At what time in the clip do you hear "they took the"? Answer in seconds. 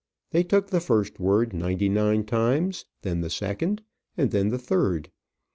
0.31-0.79